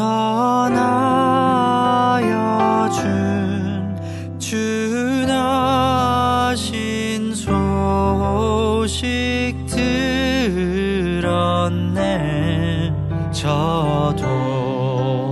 전하여 0.00 0.80
준 2.88 3.94
주나신 4.38 5.34
소식 7.34 8.96
들었네. 11.20 12.94
저 13.30 14.16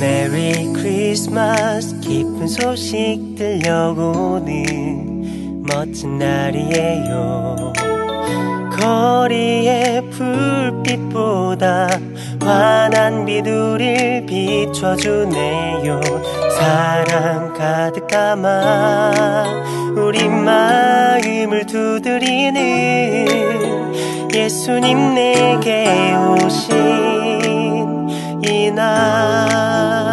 메리 0.01 0.73
크리스마스 0.73 2.01
기쁜 2.01 2.47
소식 2.49 3.35
들려고 3.37 4.37
오는 4.37 5.63
멋진 5.67 6.19
날이에요. 6.19 7.73
거리의 8.73 10.11
불빛보다 10.11 11.89
환한 12.41 13.25
비둘을 13.25 14.27
비춰주네요. 14.27 16.01
사랑 16.59 17.55
가득 17.55 18.07
담아 18.07 19.45
우리 19.97 20.29
마음을 20.29 21.65
두드리는 21.67 23.27
예수님 24.35 25.15
내게 25.15 26.13
오신 26.15 27.14
na 28.75 30.04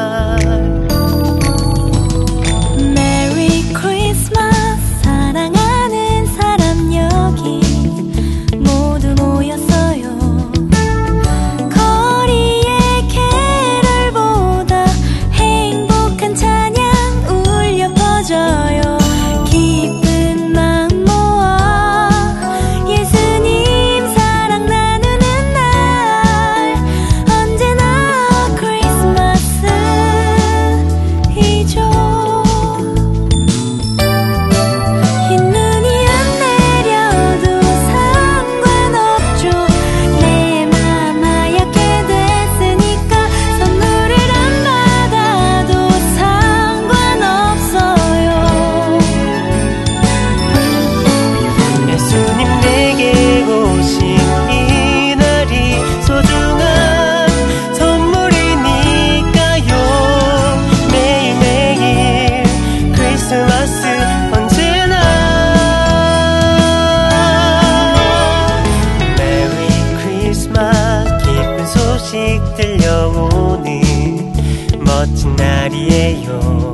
멋진 75.02 75.36
날이에요. 75.36 76.74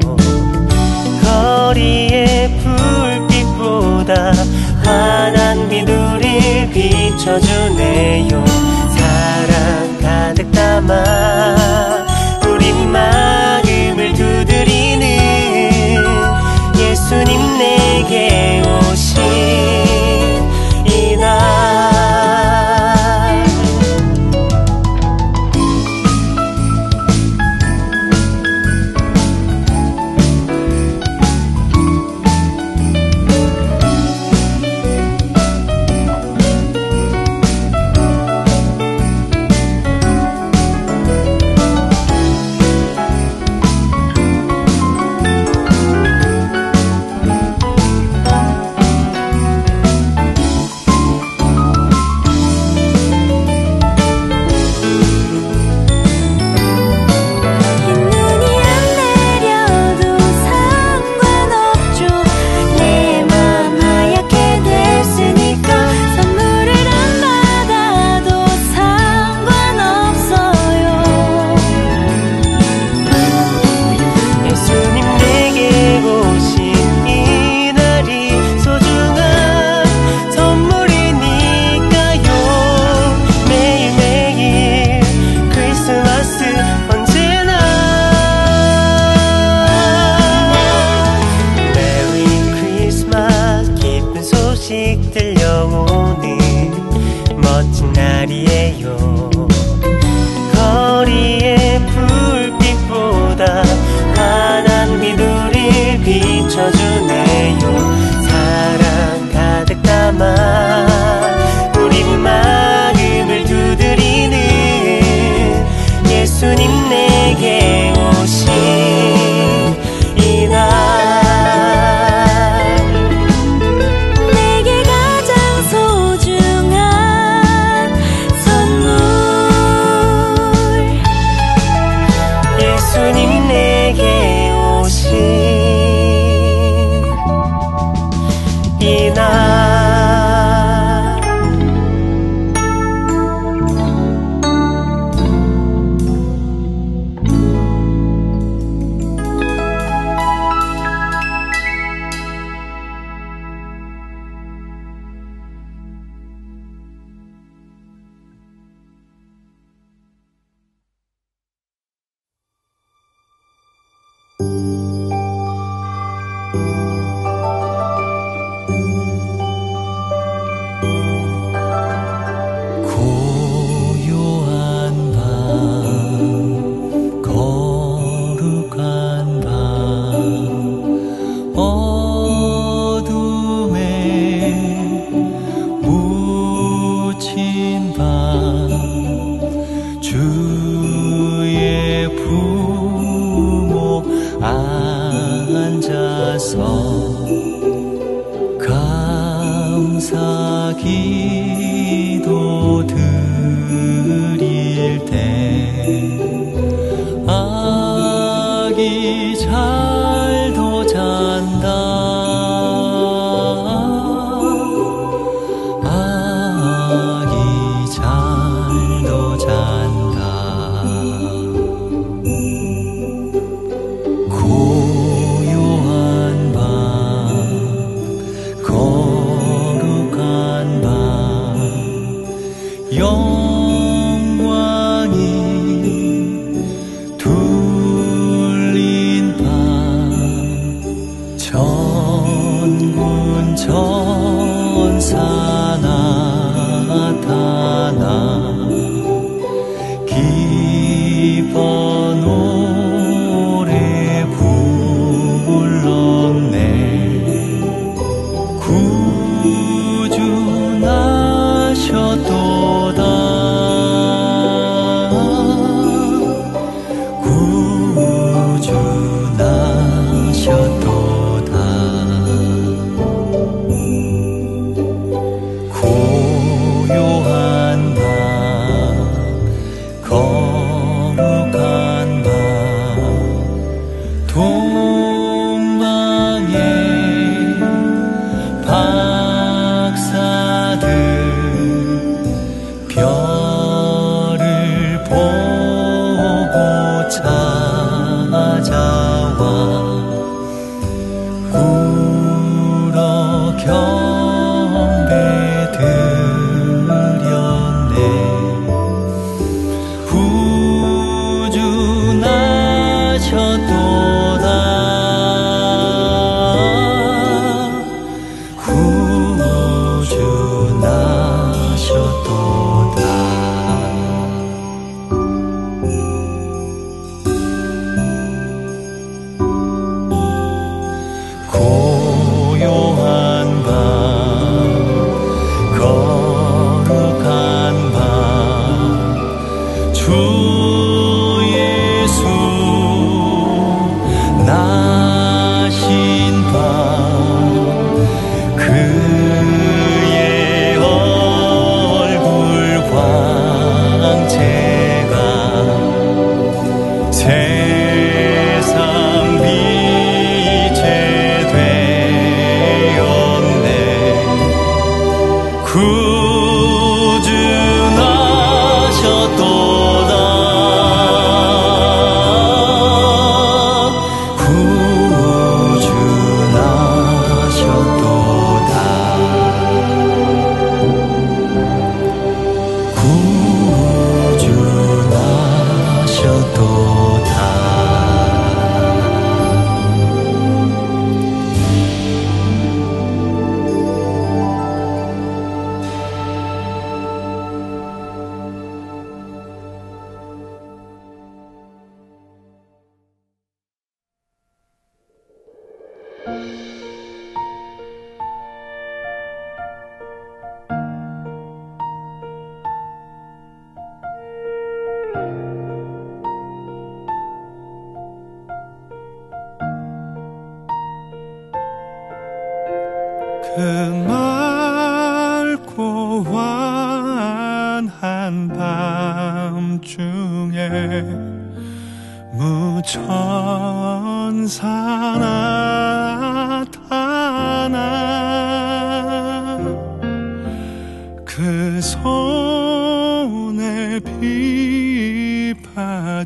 거리의 1.23 2.49
불빛보다 2.59 4.33
환한 4.83 5.69
비둘이 5.69 6.69
비춰주네요. 6.73 8.43
사랑 8.97 9.97
가득 10.01 10.51
담아 10.51 12.05
우리 12.49 12.73
마음을 12.73 14.11
두드리는 14.11 15.07
예수님 16.77 17.57
내게 17.57 18.61
오신 18.91 19.06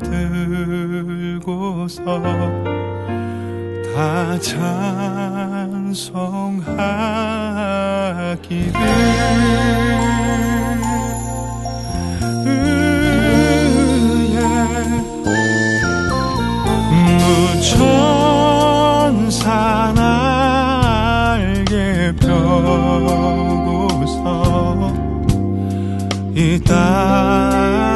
들고서 0.00 2.02
다 3.94 4.38
찬송하기를 4.40 6.02
음, 16.90 17.60
천사 19.12 19.92
날개 21.44 22.12
펴고서 22.16 22.32
이 26.34 26.58
땅. 26.64 27.91